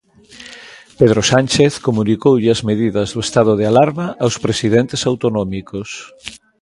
Pedro 0.99 1.21
Sánchez 1.31 1.73
comunicoulle 1.87 2.49
as 2.55 2.61
medidas 2.69 3.09
do 3.15 3.19
estado 3.27 3.51
de 3.59 3.65
alarma 3.71 4.07
aos 4.23 4.35
presidentes 4.45 5.01
autonómicos. 5.11 5.89